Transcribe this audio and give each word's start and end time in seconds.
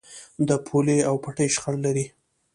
د 0.47 0.49
پولې 0.65 0.97
او 1.09 1.15
پټي 1.23 1.47
شخړه 1.55 1.79
لرئ؟ 1.85 2.05